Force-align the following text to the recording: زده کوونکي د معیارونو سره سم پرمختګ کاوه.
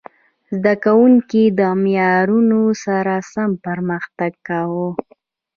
زده 0.57 0.73
کوونکي 0.85 1.43
د 1.59 1.61
معیارونو 1.81 2.61
سره 2.83 3.13
سم 3.31 3.49
پرمختګ 3.65 4.31
کاوه. 4.47 4.89